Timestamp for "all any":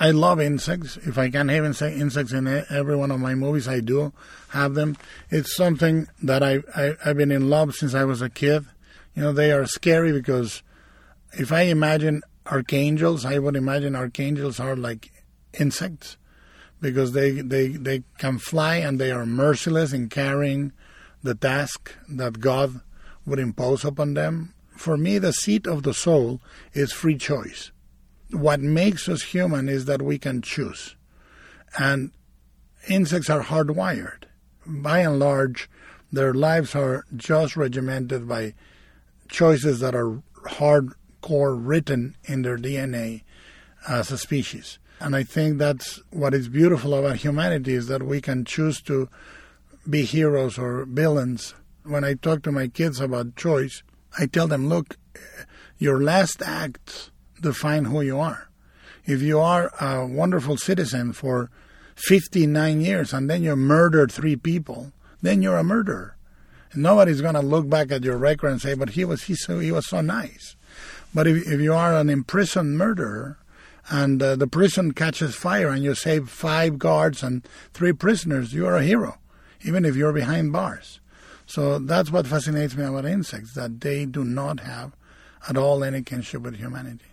85.56-86.02